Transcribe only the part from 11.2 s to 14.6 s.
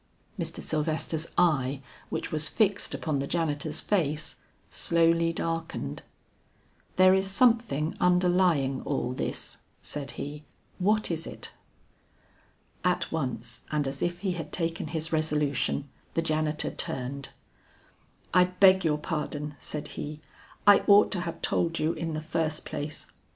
it?" At once and as if he had